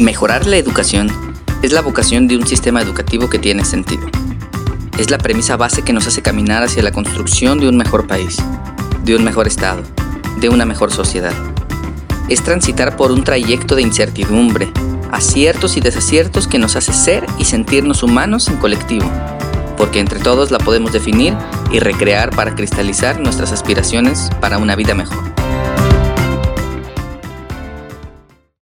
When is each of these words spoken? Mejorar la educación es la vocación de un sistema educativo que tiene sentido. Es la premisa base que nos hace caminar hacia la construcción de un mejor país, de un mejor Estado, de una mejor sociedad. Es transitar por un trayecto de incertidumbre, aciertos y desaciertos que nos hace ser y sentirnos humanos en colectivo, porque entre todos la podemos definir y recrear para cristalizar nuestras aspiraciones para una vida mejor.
Mejorar 0.00 0.44
la 0.46 0.56
educación 0.56 1.08
es 1.62 1.72
la 1.72 1.80
vocación 1.80 2.26
de 2.26 2.36
un 2.36 2.44
sistema 2.48 2.82
educativo 2.82 3.30
que 3.30 3.38
tiene 3.38 3.64
sentido. 3.64 4.08
Es 4.98 5.10
la 5.10 5.18
premisa 5.18 5.56
base 5.56 5.82
que 5.82 5.92
nos 5.92 6.08
hace 6.08 6.20
caminar 6.20 6.64
hacia 6.64 6.82
la 6.82 6.90
construcción 6.90 7.60
de 7.60 7.68
un 7.68 7.76
mejor 7.76 8.08
país, 8.08 8.36
de 9.04 9.14
un 9.14 9.22
mejor 9.22 9.46
Estado, 9.46 9.84
de 10.40 10.48
una 10.48 10.64
mejor 10.64 10.92
sociedad. 10.92 11.32
Es 12.28 12.42
transitar 12.42 12.96
por 12.96 13.12
un 13.12 13.22
trayecto 13.22 13.76
de 13.76 13.82
incertidumbre, 13.82 14.72
aciertos 15.12 15.76
y 15.76 15.80
desaciertos 15.80 16.48
que 16.48 16.58
nos 16.58 16.74
hace 16.74 16.92
ser 16.92 17.24
y 17.38 17.44
sentirnos 17.44 18.02
humanos 18.02 18.48
en 18.48 18.56
colectivo, 18.56 19.08
porque 19.76 20.00
entre 20.00 20.18
todos 20.18 20.50
la 20.50 20.58
podemos 20.58 20.92
definir 20.92 21.36
y 21.70 21.78
recrear 21.78 22.30
para 22.30 22.56
cristalizar 22.56 23.20
nuestras 23.20 23.52
aspiraciones 23.52 24.28
para 24.40 24.58
una 24.58 24.74
vida 24.74 24.94
mejor. 24.94 25.33